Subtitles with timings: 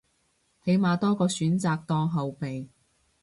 [0.65, 2.69] 起碼多個選擇當後備